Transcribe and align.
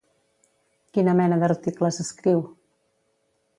Quina 0.97 1.13
mena 1.19 1.37
d'articles 1.45 2.01
escriu? 2.07 2.43